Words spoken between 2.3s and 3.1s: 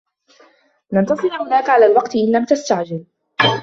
لم تستعجل.